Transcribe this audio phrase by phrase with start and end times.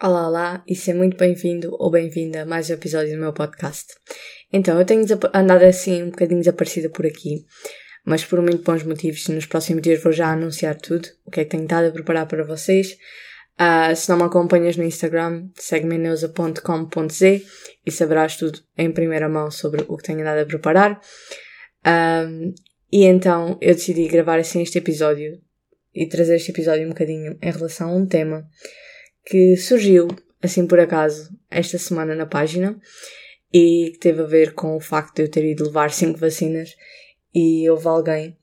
[0.00, 3.94] Olá, olá e seja muito bem-vindo ou bem-vinda a mais um episódio do meu podcast.
[4.52, 7.44] Então, eu tenho andado assim um bocadinho desaparecida por aqui,
[8.04, 9.26] mas por muito bons motivos.
[9.26, 12.28] Nos próximos dias vou já anunciar tudo, o que é que tenho estado a preparar
[12.28, 12.96] para vocês.
[13.60, 17.44] Uh, se não me acompanhas no Instagram, segue-me neusa.com.z
[17.84, 21.00] e saberás tudo em primeira mão sobre o que tenho andado a preparar.
[21.84, 22.54] Um,
[22.92, 25.40] e então eu decidi gravar assim este episódio
[25.92, 28.46] e trazer este episódio um bocadinho em relação a um tema
[29.28, 30.08] que surgiu,
[30.42, 32.80] assim por acaso, esta semana na página
[33.52, 36.74] e que teve a ver com o facto de eu ter ido levar cinco vacinas
[37.34, 38.38] e houve alguém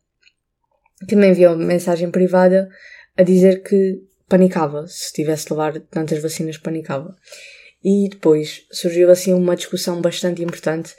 [1.10, 2.70] que me enviou uma mensagem privada
[3.18, 7.16] a dizer que panicava, se tivesse de levar tantas vacinas panicava.
[7.84, 10.94] E depois surgiu assim uma discussão bastante importante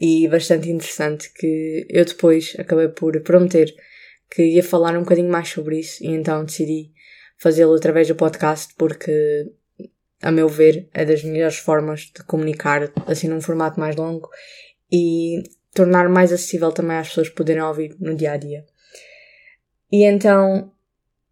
[0.00, 3.72] e bastante interessante que eu depois acabei por prometer
[4.30, 6.90] que ia falar um bocadinho mais sobre isso e então decidi
[7.38, 9.50] fazê-lo através do podcast porque,
[10.22, 14.28] a meu ver, é das melhores formas de comunicar assim num formato mais longo
[14.90, 18.64] e tornar mais acessível também às pessoas poderem ouvir no dia a dia.
[19.90, 20.72] E então,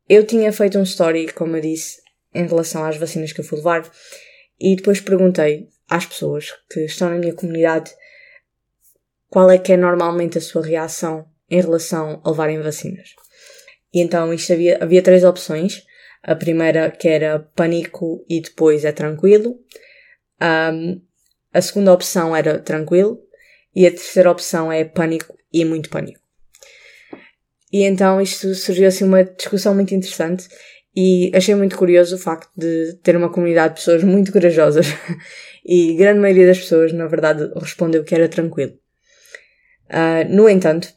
[0.09, 2.01] eu tinha feito um story, como eu disse,
[2.33, 3.91] em relação às vacinas que eu fui levar
[4.59, 7.93] e depois perguntei às pessoas que estão na minha comunidade
[9.29, 13.11] qual é que é normalmente a sua reação em relação a levarem vacinas.
[13.93, 15.85] E então isto havia, havia três opções.
[16.27, 19.61] A primeira que era pânico e depois é tranquilo.
[20.43, 21.01] Um,
[21.55, 23.21] a segunda opção era tranquilo.
[23.73, 26.21] E a terceira opção é pânico e muito pânico.
[27.73, 30.49] E então isto surgiu assim uma discussão muito interessante
[30.95, 34.87] e achei muito curioso o facto de ter uma comunidade de pessoas muito corajosas
[35.65, 38.73] e grande maioria das pessoas, na verdade, respondeu que era tranquilo.
[39.91, 40.89] Uh, no entanto,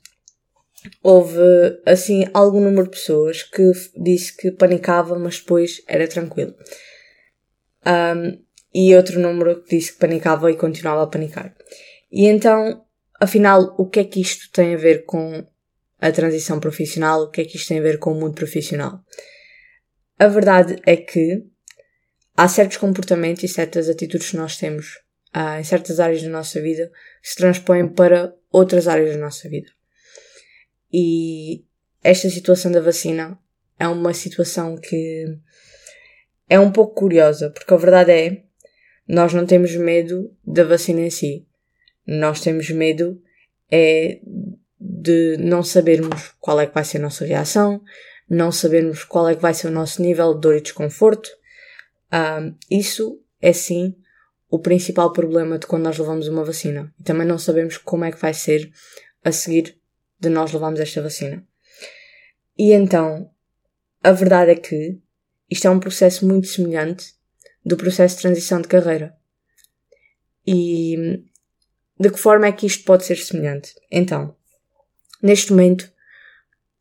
[1.03, 1.39] houve
[1.85, 6.55] assim algum número de pessoas que disse que panicava, mas depois era tranquilo.
[7.85, 11.55] Um, e outro número que disse que panicava e continuava a panicar.
[12.11, 12.85] E então,
[13.19, 15.45] afinal, o que é que isto tem a ver com
[15.99, 17.23] a transição profissional?
[17.23, 18.99] O que é que isto tem a ver com o mundo profissional?
[20.17, 21.43] A verdade é que
[22.35, 24.97] há certos comportamentos e certas atitudes que nós temos
[25.35, 26.91] uh, em certas áreas da nossa vida
[27.21, 29.69] que se transpõem para outras áreas da nossa vida.
[30.91, 31.65] E
[32.03, 33.37] esta situação da vacina
[33.77, 35.25] é uma situação que
[36.49, 38.43] é um pouco curiosa, porque a verdade é,
[39.07, 41.47] nós não temos medo da vacina em si.
[42.05, 43.21] Nós temos medo
[43.71, 44.19] é
[44.79, 47.81] de não sabermos qual é que vai ser a nossa reação,
[48.29, 51.29] não sabermos qual é que vai ser o nosso nível de dor e desconforto.
[52.11, 53.95] Um, isso é sim
[54.49, 56.93] o principal problema de quando nós levamos uma vacina.
[56.99, 58.71] E também não sabemos como é que vai ser
[59.23, 59.78] a seguir
[60.19, 61.45] de nós levarmos esta vacina.
[62.57, 63.31] E então,
[64.03, 64.99] a verdade é que
[65.49, 67.13] isto é um processo muito semelhante
[67.65, 69.15] do processo de transição de carreira.
[70.45, 71.23] E
[71.99, 73.73] de que forma é que isto pode ser semelhante?
[73.91, 74.35] Então,
[75.21, 75.91] neste momento,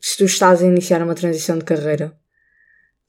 [0.00, 2.18] se tu estás a iniciar uma transição de carreira,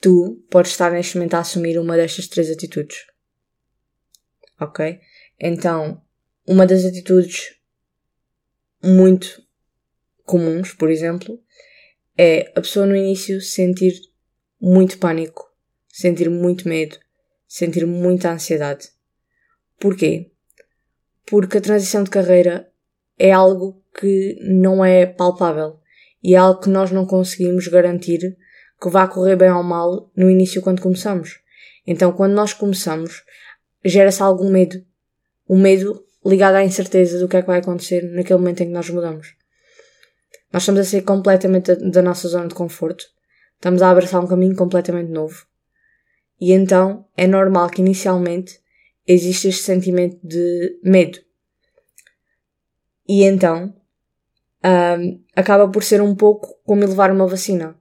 [0.02, 3.06] tu podes estar neste momento a assumir uma destas três atitudes.
[4.60, 5.00] Ok?
[5.40, 6.02] Então,
[6.48, 7.56] uma das atitudes
[8.84, 9.42] muito
[10.30, 11.40] comuns, por exemplo,
[12.16, 14.00] é a pessoa no início sentir
[14.62, 15.52] muito pânico,
[15.92, 17.00] sentir muito medo,
[17.48, 18.90] sentir muita ansiedade.
[19.80, 20.30] Porquê?
[21.26, 22.72] Porque a transição de carreira
[23.18, 25.80] é algo que não é palpável
[26.24, 28.38] e é algo que nós não conseguimos garantir
[28.80, 31.40] que vá correr bem ou mal no início quando começamos.
[31.88, 33.24] Então, quando nós começamos,
[33.84, 34.86] gera-se algum medo.
[35.48, 38.74] O medo ligado à incerteza do que é que vai acontecer naquele momento em que
[38.74, 39.39] nós mudamos.
[40.52, 43.06] Nós estamos a sair completamente da nossa zona de conforto.
[43.56, 45.46] Estamos a abraçar um caminho completamente novo.
[46.40, 48.60] E então é normal que inicialmente
[49.06, 51.20] exista este sentimento de medo.
[53.08, 53.76] E então
[54.64, 57.76] um, acaba por ser um pouco como levar uma vacina.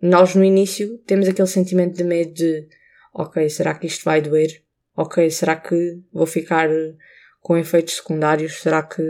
[0.00, 2.68] Nós no início temos aquele sentimento de medo de
[3.12, 4.62] ok, será que isto vai doer?
[4.96, 6.68] Ok, será que vou ficar
[7.40, 8.60] com efeitos secundários?
[8.60, 9.02] Será que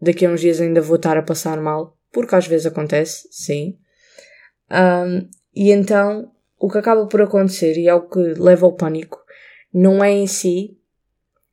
[0.00, 3.78] daqui a uns dias ainda vou estar a passar mal, porque às vezes acontece, sim.
[4.70, 9.18] Um, e então, o que acaba por acontecer, e é o que leva ao pânico,
[9.72, 10.78] não é em si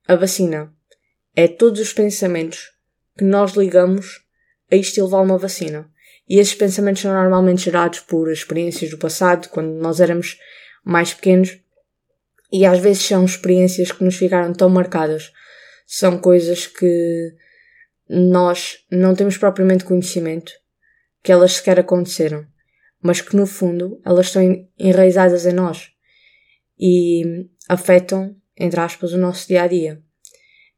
[0.07, 0.73] a vacina,
[1.35, 2.71] é todos os pensamentos
[3.17, 4.21] que nós ligamos
[4.71, 5.89] a isto levar uma vacina.
[6.27, 10.37] E esses pensamentos são normalmente gerados por experiências do passado, quando nós éramos
[10.83, 11.59] mais pequenos,
[12.51, 15.31] e às vezes são experiências que nos ficaram tão marcadas.
[15.85, 17.33] São coisas que
[18.13, 20.51] nós não temos propriamente conhecimento
[21.23, 22.45] que elas sequer aconteceram,
[23.01, 24.41] mas que no fundo elas estão
[24.77, 25.91] enraizadas em nós.
[26.77, 30.03] E afetam, entre aspas, o nosso dia a dia.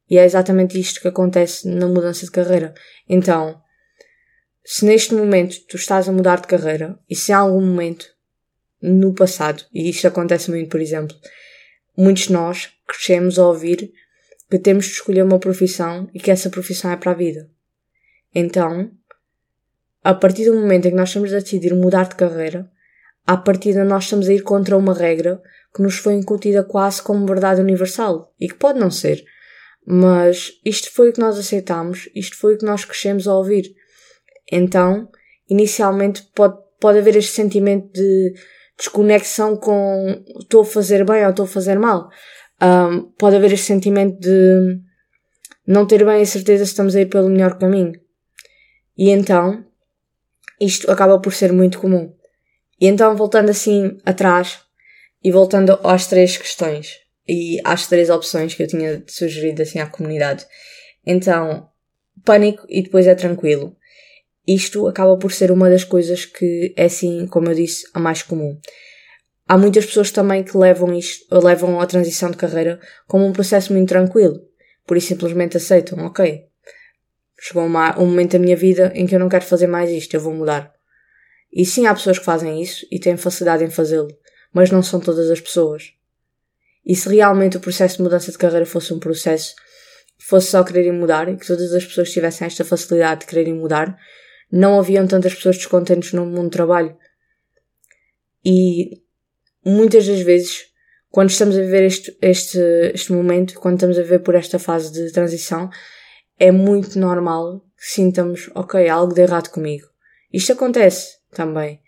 [0.07, 2.75] E é exatamente isto que acontece na mudança de carreira.
[3.09, 3.59] Então,
[4.63, 8.06] se neste momento tu estás a mudar de carreira e se há algum momento
[8.80, 11.18] no passado, e isto acontece muito, por exemplo,
[11.97, 13.91] muitos de nós crescemos a ouvir
[14.54, 17.50] que temos de escolher uma profissão e que essa profissão é para a vida.
[18.36, 18.92] Então,
[20.04, 22.70] a partir do momento em que nós estamos a decidir mudar de carreira,
[23.26, 25.42] à partida nós estamos a ir contra uma regra
[25.74, 29.26] que nos foi incutida quase como verdade universal e que pode não ser.
[29.88, 33.74] Mas isto foi o que nós aceitámos, isto foi o que nós crescemos a ouvir.
[34.52, 35.10] Então,
[35.50, 38.36] inicialmente pode, pode haver este sentimento de
[38.78, 42.12] desconexão com estou a fazer bem ou estou a fazer mal.
[42.62, 44.80] Um, pode haver este sentimento de
[45.68, 47.94] não ter bem a certeza se estamos a ir pelo melhor caminho.
[48.98, 49.66] E então,
[50.60, 52.14] isto acaba por ser muito comum.
[52.80, 54.60] E então, voltando assim atrás
[55.24, 59.88] e voltando às três questões e às três opções que eu tinha sugerido assim à
[59.88, 60.46] comunidade.
[61.06, 61.70] Então,
[62.26, 63.76] pânico e depois é tranquilo.
[64.48, 68.22] Isto acaba por ser uma das coisas que é assim, como eu disse, a mais
[68.22, 68.60] comum.
[69.48, 73.74] Há muitas pessoas também que levam isto, levam a transição de carreira como um processo
[73.74, 74.40] muito tranquilo.
[74.86, 76.45] Por isso simplesmente aceitam, ok.
[77.40, 80.13] Chegou uma, um momento da minha vida em que eu não quero fazer mais isto,
[80.13, 80.74] eu vou mudar.
[81.51, 84.10] E sim, há pessoas que fazem isso e têm facilidade em fazê-lo,
[84.54, 85.94] mas não são todas as pessoas.
[86.86, 89.56] E se realmente o processo de mudança de carreira fosse um processo
[90.25, 93.98] fosse só quererem mudar e que todas as pessoas tivessem esta facilidade de quererem mudar,
[94.51, 96.95] não haviam tantas pessoas descontentes no mundo do trabalho.
[98.45, 99.01] E
[99.65, 100.65] muitas das vezes,
[101.10, 102.60] quando estamos a viver este, este,
[102.94, 105.69] este momento, quando estamos a viver por esta fase de transição,
[106.39, 109.88] é muito normal que sintamos, ok, há algo de errado comigo.
[110.31, 111.80] Isto acontece também.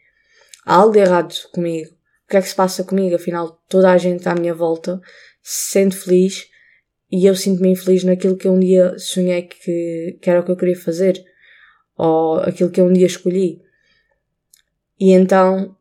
[0.65, 1.91] Há algo de errado comigo.
[2.25, 3.15] O que é que se passa comigo?
[3.15, 4.99] Afinal, toda a gente à minha volta
[5.41, 6.47] se sente feliz
[7.11, 10.51] e eu sinto-me infeliz naquilo que eu um dia sonhei que, que era o que
[10.51, 11.23] eu queria fazer
[11.95, 13.61] ou aquilo que eu um dia escolhi.
[14.99, 15.77] E então,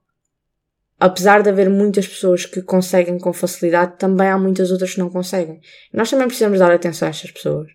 [1.05, 5.11] apesar de haver muitas pessoas que conseguem com facilidade, também há muitas outras que não
[5.11, 5.61] conseguem.
[5.93, 7.71] Nós também precisamos dar atenção a estas pessoas.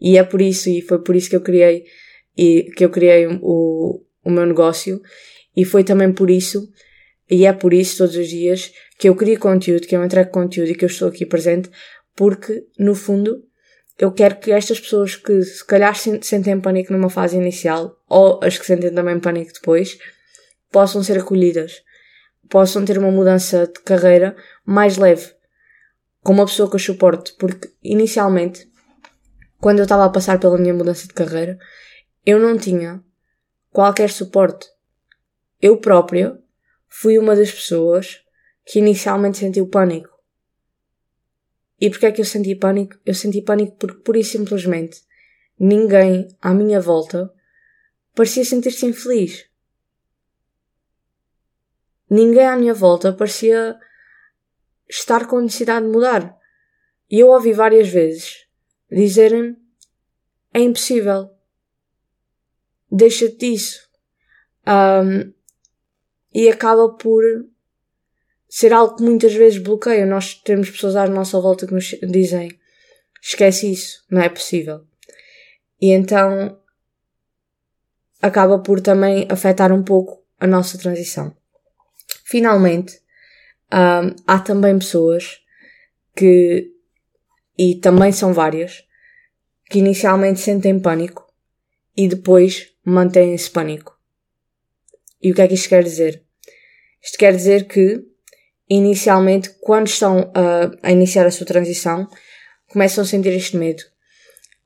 [0.00, 1.84] E é por isso, e foi por isso que eu criei,
[2.34, 5.02] e que eu criei o, o meu negócio,
[5.54, 6.66] e foi também por isso,
[7.30, 10.70] e é por isso todos os dias, que eu crio conteúdo, que eu entrego conteúdo
[10.70, 11.68] e que eu estou aqui presente,
[12.16, 13.44] porque, no fundo,
[13.98, 18.56] eu quero que estas pessoas que se calhar sentem pânico numa fase inicial, ou as
[18.56, 19.98] que sentem também pânico depois,
[20.72, 21.84] possam ser acolhidas,
[22.48, 25.34] possam ter uma mudança de carreira mais leve,
[26.22, 28.70] com uma pessoa que eu suporte, porque inicialmente,
[29.60, 31.58] quando eu estava a passar pela minha mudança de carreira,
[32.24, 33.02] eu não tinha
[33.70, 34.66] qualquer suporte.
[35.60, 36.38] Eu própria
[36.88, 38.22] fui uma das pessoas
[38.64, 40.10] que inicialmente sentiu pânico.
[41.80, 42.96] E porquê é que eu senti pânico?
[43.04, 45.02] Eu senti pânico porque, pura e simplesmente,
[45.58, 47.30] ninguém à minha volta
[48.14, 49.44] parecia sentir-se infeliz.
[52.10, 53.78] Ninguém à minha volta parecia
[54.88, 56.36] estar com necessidade de mudar.
[57.10, 58.46] E eu ouvi várias vezes
[58.90, 59.56] dizerem
[60.52, 61.30] é impossível.
[62.90, 63.88] Deixa-te disso.
[64.66, 65.32] Um,
[66.32, 67.22] e acaba por
[68.48, 70.06] ser algo que muitas vezes bloqueia.
[70.06, 72.58] Nós temos pessoas à nossa volta que nos dizem
[73.20, 74.84] esquece isso, não é possível.
[75.80, 76.58] E então
[78.22, 81.34] acaba por também afetar um pouco a nossa transição.
[82.24, 83.00] Finalmente,
[83.72, 85.40] um, há também pessoas
[86.16, 86.70] que,
[87.58, 88.84] e também são várias,
[89.70, 91.26] que inicialmente sentem pânico
[91.96, 93.98] e depois mantêm esse pânico.
[95.22, 96.22] E o que é que isto quer dizer?
[97.02, 98.04] Isto quer dizer que
[98.68, 102.08] inicialmente, quando estão a, a iniciar a sua transição,
[102.68, 103.82] começam a sentir este medo.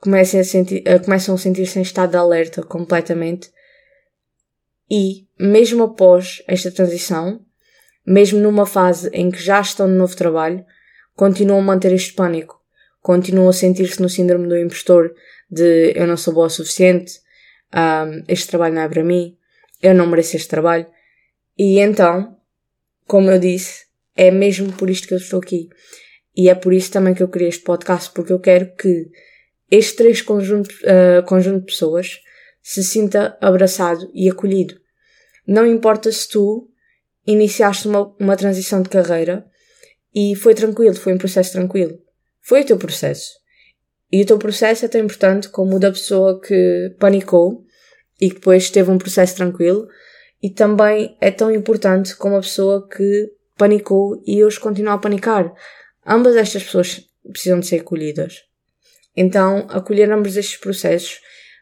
[0.01, 3.51] Começam a sentir, uh, começam a sentir-se em estado de alerta completamente.
[4.91, 7.41] E, mesmo após esta transição,
[8.07, 10.65] mesmo numa fase em que já estão no novo trabalho,
[11.15, 12.59] continuam a manter este pânico.
[13.01, 15.15] Continuam a sentir-se no síndrome do impostor
[15.51, 17.21] de eu não sou boa o suficiente,
[17.75, 19.37] um, este trabalho não é para mim,
[19.83, 20.87] eu não mereço este trabalho.
[21.57, 22.37] E então,
[23.07, 25.69] como eu disse, é mesmo por isto que eu estou aqui.
[26.37, 29.11] E é por isso também que eu criei este podcast, porque eu quero que
[29.71, 32.21] este três conjunto, uh, conjunto de pessoas
[32.63, 34.79] se sinta abraçado e acolhido.
[35.49, 36.69] Não importa se tu
[37.27, 39.47] iniciaste uma, uma transição de carreira
[40.15, 41.99] e foi tranquilo, foi um processo tranquilo.
[42.43, 43.31] Foi o teu processo.
[44.13, 47.65] E o teu processo é tão importante como o da pessoa que panicou
[48.21, 49.89] e que depois teve um processo tranquilo.
[50.43, 55.51] E também é tão importante como a pessoa que panicou e hoje continua a panicar.
[56.07, 58.43] ambas estas pessoas precisam de ser acolhidas.
[59.17, 61.21] Então, acolher ambos estes processos,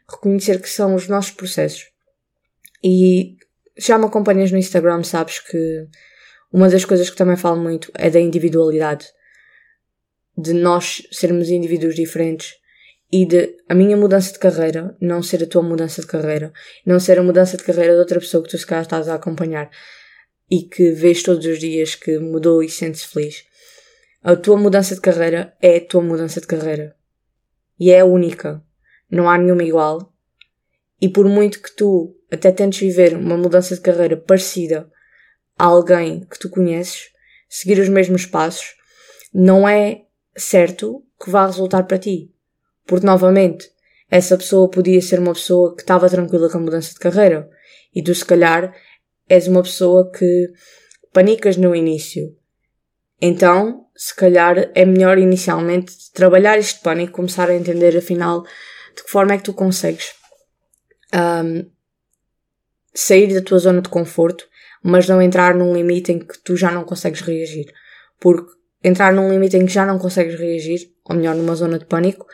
[0.09, 1.85] reconhecer que são os nossos processos.
[2.83, 3.36] E
[3.79, 5.87] já me acompanhas no Instagram, sabes que
[6.51, 9.07] uma das coisas que também falo muito é da individualidade.
[10.37, 12.55] De nós sermos indivíduos diferentes
[13.11, 16.51] e de a minha mudança de carreira não ser a tua mudança de carreira,
[16.85, 19.15] não ser a mudança de carreira de outra pessoa que tu se calhar estás a
[19.15, 19.69] acompanhar
[20.49, 23.45] e que vês todos os dias que mudou e sente-se feliz.
[24.23, 26.95] A tua mudança de carreira é a tua mudança de carreira.
[27.79, 28.61] E é a única.
[29.09, 30.13] Não há nenhuma igual.
[31.01, 34.89] E por muito que tu até tentes viver uma mudança de carreira parecida
[35.57, 37.09] a alguém que tu conheces,
[37.49, 38.75] seguir os mesmos passos,
[39.33, 40.03] não é
[40.35, 42.31] certo que vá resultar para ti.
[42.85, 43.69] Porque, novamente,
[44.09, 47.49] essa pessoa podia ser uma pessoa que estava tranquila com a mudança de carreira.
[47.93, 48.73] E tu, se calhar,
[49.27, 50.51] és uma pessoa que
[51.11, 52.35] panicas no início.
[53.21, 58.43] Então, se calhar, é melhor inicialmente trabalhar este pânico, começar a entender, afinal,
[58.95, 60.13] de que forma é que tu consegues
[61.13, 61.69] um,
[62.93, 64.47] sair da tua zona de conforto,
[64.83, 67.65] mas não entrar num limite em que tu já não consegues reagir.
[68.19, 68.51] Porque
[68.83, 72.25] entrar num limite em que já não consegues reagir, ou melhor, numa zona de pânico,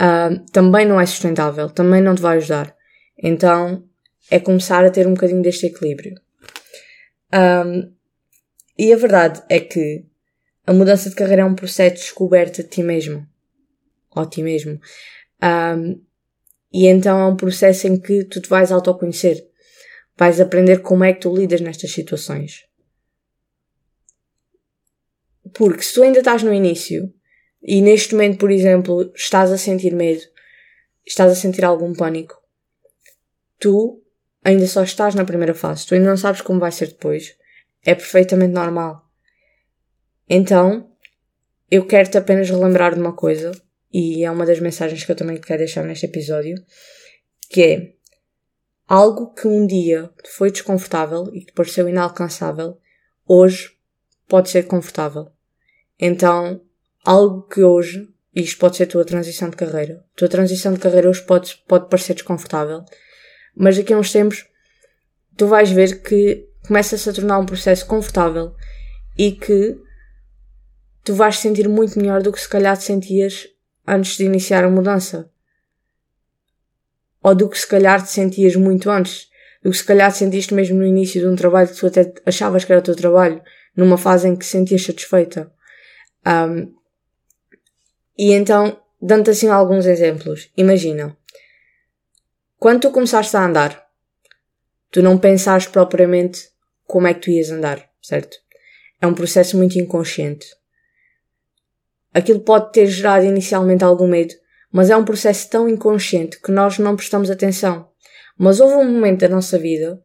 [0.00, 2.74] uh, também não é sustentável, também não te vai ajudar.
[3.22, 3.84] Então
[4.30, 6.14] é começar a ter um bocadinho deste equilíbrio.
[7.32, 7.92] Um,
[8.78, 10.04] e a verdade é que
[10.66, 13.26] a mudança de carreira é um processo de descoberta de ti mesmo.
[14.14, 14.80] Ou ti mesmo.
[15.42, 16.00] Um,
[16.72, 19.46] e então é um processo em que tu te vais autoconhecer.
[20.16, 22.66] Vais aprender como é que tu lidas nestas situações.
[25.54, 27.12] Porque se tu ainda estás no início,
[27.62, 30.22] e neste momento, por exemplo, estás a sentir medo,
[31.06, 32.40] estás a sentir algum pânico,
[33.58, 34.02] tu
[34.44, 37.36] ainda só estás na primeira fase, tu ainda não sabes como vai ser depois.
[37.84, 39.04] É perfeitamente normal.
[40.28, 40.90] Então,
[41.70, 43.52] eu quero-te apenas relembrar de uma coisa,
[43.92, 46.56] e é uma das mensagens que eu também quero deixar neste episódio,
[47.48, 47.92] que é
[48.86, 52.78] algo que um dia foi desconfortável e que pareceu inalcançável,
[53.26, 53.70] hoje
[54.28, 55.30] pode ser confortável.
[55.98, 56.60] Então,
[57.04, 60.80] algo que hoje, isto pode ser a tua transição de carreira, a tua transição de
[60.80, 62.84] carreira hoje pode, pode parecer desconfortável,
[63.54, 64.46] mas daqui a uns tempos
[65.36, 68.54] tu vais ver que começa-se a tornar um processo confortável
[69.16, 69.76] e que
[71.02, 73.48] tu vais sentir muito melhor do que se calhar te sentias
[73.86, 75.30] antes de iniciar a mudança.
[77.22, 79.28] Ou do que se calhar te sentias muito antes.
[79.62, 82.12] Do que se calhar te sentiste mesmo no início de um trabalho que tu até
[82.24, 83.42] achavas que era o teu trabalho,
[83.76, 85.52] numa fase em que te sentias satisfeita.
[86.26, 86.74] Um,
[88.16, 91.16] e então, dando-te assim alguns exemplos, imagina,
[92.58, 93.86] quando tu começaste a andar,
[94.90, 96.50] tu não pensaste propriamente
[96.84, 98.36] como é que tu ias andar, certo?
[99.00, 100.46] É um processo muito inconsciente.
[102.12, 104.34] Aquilo pode ter gerado inicialmente algum medo,
[104.72, 107.88] mas é um processo tão inconsciente que nós não prestamos atenção.
[108.38, 110.02] Mas houve um momento da nossa vida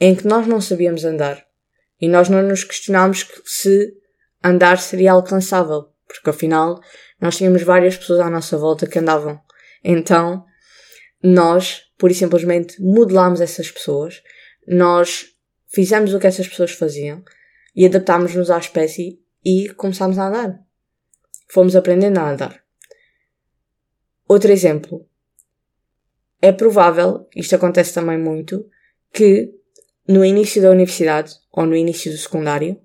[0.00, 1.44] em que nós não sabíamos andar
[2.00, 3.92] e nós não nos questionámos se
[4.42, 6.80] andar seria alcançável, porque afinal
[7.20, 9.40] nós tínhamos várias pessoas à nossa volta que andavam.
[9.82, 10.44] Então,
[11.22, 14.22] nós, por e simplesmente, modelámos essas pessoas,
[14.66, 15.26] nós
[15.66, 17.22] fizemos o que essas pessoas faziam
[17.74, 20.67] e adaptámos-nos à espécie e começámos a andar.
[21.50, 22.62] Fomos aprendendo a andar.
[24.28, 25.06] Outro exemplo.
[26.40, 28.68] É provável, isto acontece também muito,
[29.12, 29.52] que
[30.06, 32.80] no início da universidade ou no início do secundário,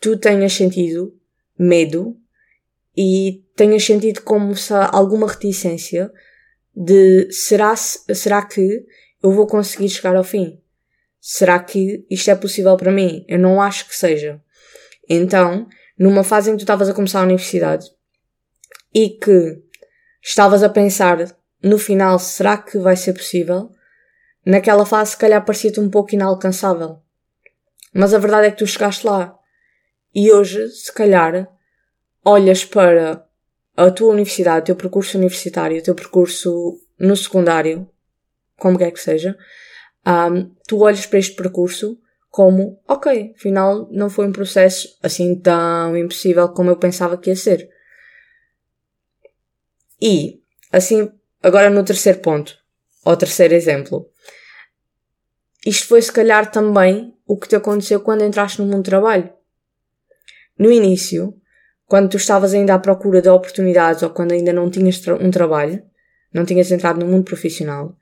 [0.00, 1.18] tu tenhas sentido
[1.58, 2.16] medo
[2.96, 6.10] e tenhas sentido como se alguma reticência
[6.74, 8.86] de será, será que
[9.22, 10.60] eu vou conseguir chegar ao fim?
[11.20, 13.24] Será que isto é possível para mim?
[13.26, 14.40] Eu não acho que seja.
[15.08, 17.90] Então, numa fase em que tu estavas a começar a universidade
[18.94, 19.62] e que
[20.22, 23.70] estavas a pensar no final, será que vai ser possível?
[24.44, 27.00] Naquela fase, se calhar, parecia-te um pouco inalcançável.
[27.92, 29.36] Mas a verdade é que tu chegaste lá.
[30.14, 31.48] E hoje, se calhar,
[32.24, 33.26] olhas para
[33.76, 37.88] a tua universidade, o teu percurso universitário, o teu percurso no secundário,
[38.58, 39.36] como quer que seja,
[40.06, 41.98] um, tu olhas para este percurso
[42.36, 47.34] como, ok, afinal não foi um processo assim tão impossível como eu pensava que ia
[47.34, 47.66] ser.
[49.98, 51.10] E, assim,
[51.42, 52.54] agora no terceiro ponto,
[53.06, 54.10] ou terceiro exemplo,
[55.64, 59.32] isto foi se calhar também o que te aconteceu quando entraste no mundo do trabalho.
[60.58, 61.40] No início,
[61.86, 65.30] quando tu estavas ainda à procura de oportunidades ou quando ainda não tinhas tra um
[65.30, 65.82] trabalho,
[66.34, 67.96] não tinhas entrado no mundo profissional,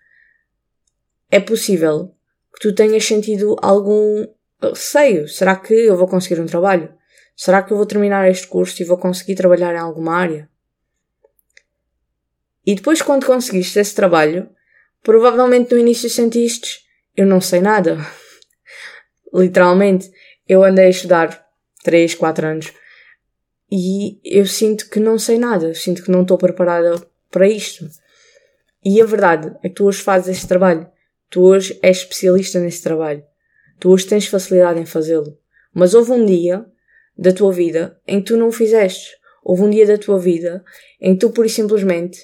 [1.31, 2.17] é possível
[2.55, 4.27] que tu tenhas sentido algum
[4.63, 5.29] receio.
[5.29, 6.93] Será que eu vou conseguir um trabalho?
[7.37, 10.49] Será que eu vou terminar este curso e vou conseguir trabalhar em alguma área?
[12.67, 14.49] E depois, quando conseguiste esse trabalho,
[15.03, 16.81] provavelmente no início sentiste:
[17.17, 17.99] eu não sei nada.
[19.35, 20.11] Literalmente,
[20.49, 21.45] eu andei a estudar
[21.83, 22.73] 3, 4 anos
[23.71, 27.89] e eu sinto que não sei nada, sinto que não estou preparada para isto.
[28.85, 30.87] E a verdade é que tu hoje fazes este trabalho,
[31.35, 33.25] tu hoje és especialista nesse trabalho,
[33.81, 35.37] tu hoje tens facilidade em fazê-lo.
[35.73, 36.65] Mas houve um dia
[37.19, 39.11] da tua vida em que tu não o fizeste.
[39.43, 40.65] Houve um dia da tua vida
[41.01, 42.21] em que tu, por e simplesmente,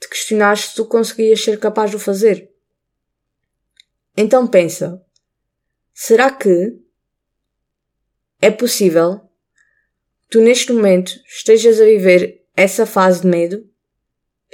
[0.00, 2.50] te questionaste se tu conseguias ser capaz de o fazer.
[4.16, 5.04] Então pensa,
[5.92, 6.80] será que
[8.40, 9.28] é possível
[10.30, 13.68] tu neste momento estejas a viver essa fase de medo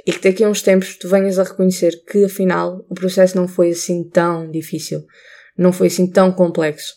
[0.05, 3.47] e que daqui a uns tempos tu venhas a reconhecer que afinal o processo não
[3.47, 5.05] foi assim tão difícil,
[5.57, 6.93] não foi assim tão complexo.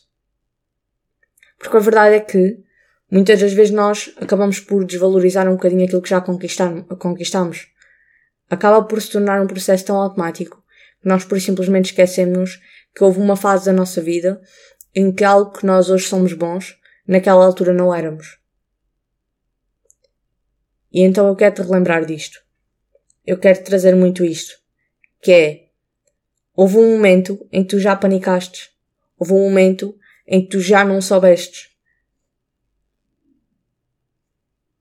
[1.59, 2.59] Porque a verdade é que
[3.11, 7.67] muitas das vezes nós acabamos por desvalorizar um bocadinho aquilo que já conquistamos.
[8.50, 10.62] Acaba por se tornar um processo tão automático
[11.00, 12.61] que nós por simplesmente esquecemos
[12.95, 14.41] que houve uma fase da nossa vida
[14.95, 18.38] em que algo que nós hoje somos bons, naquela altura não éramos.
[20.93, 22.48] E então eu quero te relembrar disto.
[23.29, 24.59] Eu quero trazer muito isto.
[25.21, 25.69] Que é,
[26.57, 28.71] houve um momento em que tu já panicaste.
[29.19, 29.95] Houve um momento
[30.27, 31.69] em que tu já não soubestes.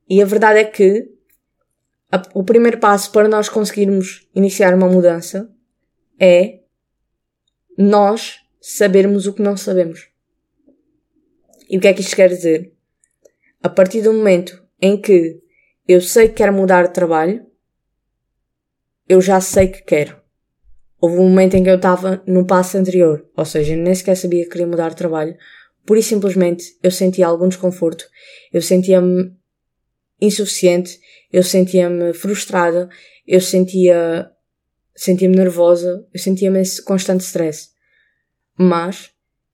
[0.10, 1.12] E a verdade é que
[2.10, 5.54] a, o primeiro passo para nós conseguirmos iniciar uma mudança
[6.18, 6.62] é
[7.78, 10.08] nós sabermos o que não sabemos.
[11.70, 12.74] E o que é que isto quer dizer?
[13.62, 15.42] A partir do momento em que
[15.86, 17.46] eu sei que quero mudar de trabalho,
[19.08, 20.18] eu já sei que quero.
[21.00, 24.44] Houve um momento em que eu estava no passo anterior, ou seja, nem sequer sabia
[24.44, 25.36] que queria mudar de trabalho,
[25.86, 28.06] por e simplesmente eu sentia algum desconforto,
[28.52, 29.32] eu sentia-me
[30.20, 31.00] insuficiente,
[31.32, 32.90] eu sentia-me frustrada,
[33.26, 34.30] eu sentia,
[34.96, 37.70] sentia-me nervosa, eu sentia-me esse constante stress.
[38.58, 39.12] Mas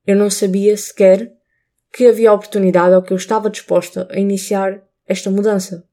[0.07, 1.31] eu não sabia sequer
[1.93, 5.87] que havia oportunidade ou que eu estava disposta a iniciar esta mudança.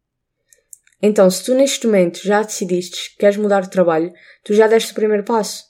[1.02, 4.12] Então, se tu neste momento já decidiste que queres mudar de trabalho,
[4.44, 5.64] tu já deste o primeiro passo.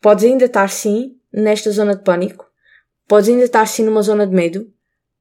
[0.00, 2.50] Podes ainda estar sim nesta zona de pânico,
[3.06, 4.72] podes ainda estar sim numa zona de medo,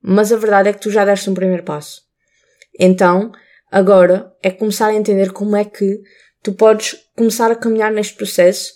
[0.02, 2.04] mas a verdade é que tu já deste um primeiro passo.
[2.80, 3.32] Então,
[3.70, 6.02] agora é começar a entender como é que
[6.42, 8.74] tu podes começar a caminhar neste processo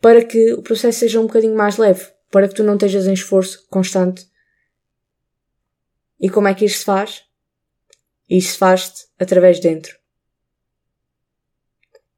[0.00, 3.12] para que o processo seja um bocadinho mais leve, para que tu não estejas em
[3.12, 4.26] esforço constante.
[6.20, 7.29] E como é que isto se faz?
[8.30, 9.98] Isto faz-te através de dentro.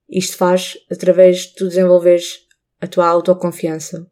[0.06, 2.46] Isto faz através de tu desenvolveres
[2.78, 4.06] a tua autoconfiança,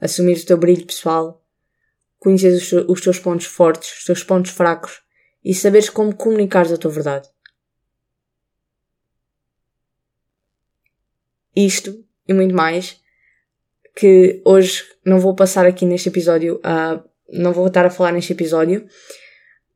[0.00, 1.46] assumir o teu brilho pessoal,
[2.18, 2.52] conhecer
[2.88, 5.00] os, teus pontos fortes, os teus pontos fracos
[5.44, 7.28] e saberes como comunicares a tua verdade.
[11.54, 13.00] Isto e muito mais
[13.94, 18.32] que hoje não vou passar aqui neste episódio a, não vou estar a falar neste
[18.32, 18.88] episódio,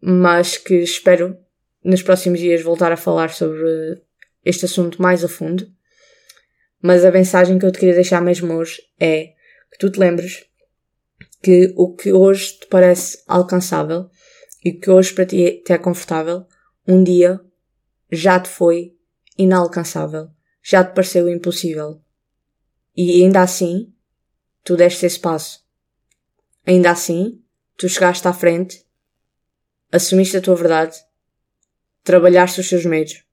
[0.01, 1.41] mas que espero
[1.85, 4.01] nos próximos dias voltar a falar sobre
[4.45, 5.66] este assunto mais a fundo.
[6.81, 9.33] Mas a mensagem que eu te queria deixar mesmo hoje é
[9.71, 10.45] que tu te lembres
[11.42, 14.09] que o que hoje te parece alcançável
[14.64, 16.47] e que hoje para ti é confortável,
[16.87, 17.40] um dia
[18.11, 18.97] já te foi
[19.37, 20.29] inalcançável,
[20.62, 22.01] já te pareceu impossível.
[22.97, 23.92] E ainda assim,
[24.62, 25.61] tu deste esse passo.
[26.64, 27.42] Ainda assim,
[27.77, 28.85] tu chegaste à frente,
[29.90, 30.97] assumiste a tua verdade
[32.03, 33.25] trabalhaste os seus medos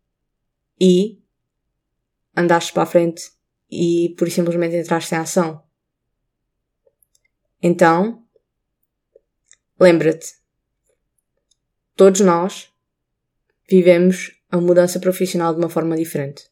[0.80, 1.22] e
[2.36, 3.32] andaste para a frente
[3.70, 5.64] e por simplesmente entraste em ação.
[7.62, 8.26] Então,
[9.80, 10.36] lembra-te,
[11.96, 12.72] todos nós
[13.70, 16.50] vivemos a mudança profissional de uma forma diferente.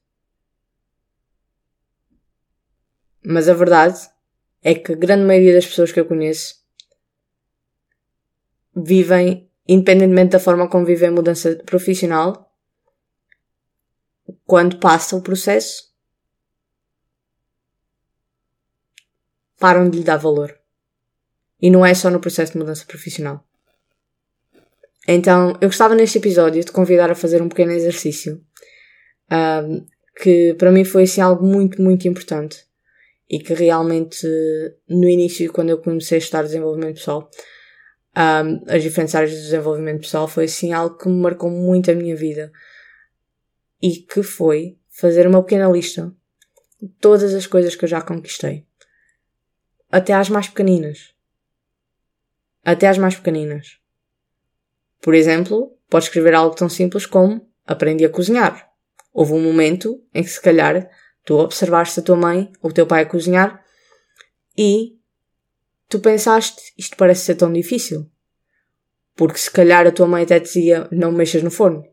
[3.25, 3.99] Mas a verdade
[4.62, 6.63] é que a grande maioria das pessoas que eu conheço
[8.75, 12.51] vivem independentemente da forma como vive a mudança profissional,
[14.45, 15.93] quando passa o processo,
[19.60, 20.58] param de lhe dar valor.
[21.62, 23.43] E não é só no processo de mudança profissional.
[25.08, 28.43] Então, eu gostava neste episódio de convidar a fazer um pequeno exercício,
[29.32, 29.86] um,
[30.21, 32.65] que para mim foi assim algo muito, muito importante.
[33.30, 34.25] E que realmente,
[34.88, 37.30] no início, quando eu comecei a estudar desenvolvimento pessoal,
[38.17, 41.93] um, as diferentes áreas de desenvolvimento pessoal foi assim algo que me marcou muito a
[41.93, 42.51] minha vida.
[43.80, 46.12] E que foi fazer uma pequena lista
[46.82, 48.65] de todas as coisas que eu já conquistei.
[49.91, 51.13] Até às mais pequeninas.
[52.65, 53.80] até às mais pequeninas.
[54.99, 58.69] Por exemplo, podes escrever algo tão simples como aprendi a cozinhar.
[59.13, 60.89] Houve um momento em que se calhar
[61.23, 63.63] tu observaste a tua mãe ou o teu pai a cozinhar
[64.58, 64.96] e
[65.89, 68.10] tu pensaste isto parece ser tão difícil.
[69.15, 71.84] Porque se calhar a tua mãe até dizia não mexas no forno.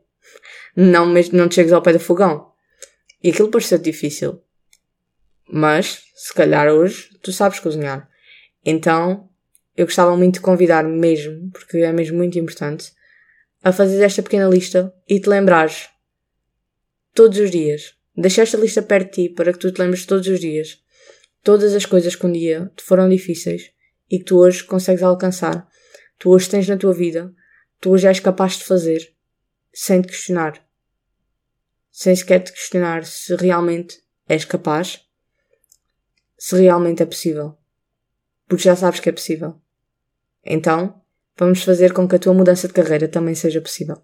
[0.76, 2.52] Não, não te chegues ao pé do fogão.
[3.22, 4.42] E aquilo pareceu difícil.
[5.48, 8.08] Mas, se calhar hoje, tu sabes cozinhar.
[8.64, 9.28] Então,
[9.76, 12.92] eu gostava muito de convidar mesmo, porque é mesmo muito importante,
[13.62, 15.88] a fazer esta pequena lista e te lembrares
[17.14, 17.94] todos os dias.
[18.16, 20.82] Deixa esta lista perto de ti para que tu te lembres todos os dias.
[21.42, 23.73] Todas as coisas que um dia te foram difíceis
[24.14, 25.68] e que tu hoje consegues alcançar.
[26.20, 27.34] Tu hoje tens na tua vida.
[27.80, 29.12] Tu hoje és capaz de fazer
[29.72, 30.64] sem te questionar.
[31.90, 35.04] Sem sequer te questionar se realmente és capaz.
[36.38, 37.58] Se realmente é possível.
[38.46, 39.60] Porque já sabes que é possível.
[40.44, 41.02] Então,
[41.36, 44.00] vamos fazer com que a tua mudança de carreira também seja possível.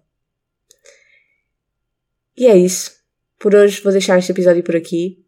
[2.35, 2.99] E é isso.
[3.39, 5.25] Por hoje vou deixar este episódio por aqui.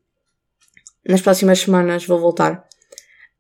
[1.08, 2.68] Nas próximas semanas vou voltar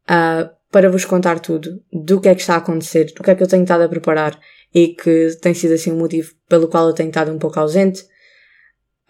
[0.10, 3.36] uh, para vos contar tudo do que é que está a acontecer, do que é
[3.36, 4.40] que eu tenho estado a preparar
[4.74, 8.04] e que tem sido assim o motivo pelo qual eu tenho estado um pouco ausente.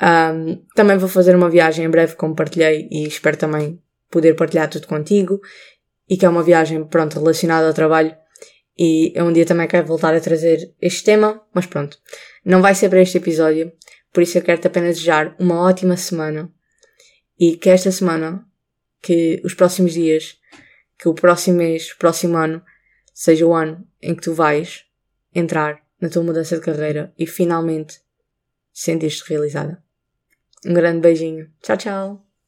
[0.02, 4.70] Um, também vou fazer uma viagem em breve, como partilhei, e espero também poder partilhar
[4.70, 5.40] tudo contigo.
[6.10, 8.14] E que é uma viagem, pronto, relacionada ao trabalho
[8.78, 11.98] e eu um dia também quero voltar a trazer este tema, mas pronto.
[12.44, 13.72] Não vai ser para este episódio,
[14.12, 16.52] por isso eu quero-te apenas desejar uma ótima semana
[17.40, 18.46] e que esta semana,
[19.02, 20.38] que os próximos dias,
[20.98, 22.64] que o próximo mês, o próximo ano,
[23.14, 24.86] seja o ano em que tu vais
[25.34, 28.02] entrar na tua mudança de carreira e finalmente
[28.74, 29.84] sentir-te realizada.
[30.66, 31.52] Um grande beijinho.
[31.62, 32.23] Tchau, tchau!